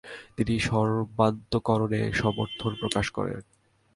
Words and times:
তিনি 0.37 0.53
সর্বান্তকরণে 0.59 2.01
সমর্থন 2.13 2.71
প্রকাশ 2.79 3.05
করেন। 3.11 3.41